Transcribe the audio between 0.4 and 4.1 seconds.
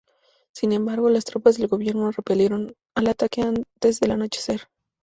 Sin embargo, las tropas del gobierno repelieron el ataque antes del